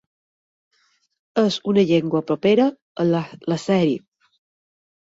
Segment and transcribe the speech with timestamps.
[1.43, 2.69] És una llengua propera
[3.05, 3.97] a l'àzeri.